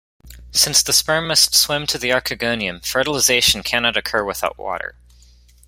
Since 0.49 0.81
the 0.81 0.93
sperm 0.93 1.27
must 1.27 1.53
swim 1.53 1.85
to 1.85 1.99
the 1.99 2.09
archegonium, 2.09 2.79
fertilisation 2.83 3.61
cannot 3.61 3.95
occur 3.95 4.23
without 4.23 4.57
water. 4.57 4.95